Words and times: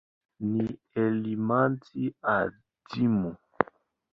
Ni 0.53 0.63
elementi 1.01 2.03
adimu. 2.35 3.31